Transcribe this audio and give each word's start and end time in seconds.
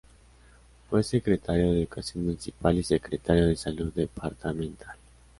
Fue 0.89 1.03
Secretario 1.03 1.67
de 1.71 1.77
Educación 1.81 2.23
municipal 2.25 2.75
y 2.75 2.81
Secretario 2.81 3.45
de 3.45 3.55
Salud 3.55 3.93
departamental. 3.93 4.97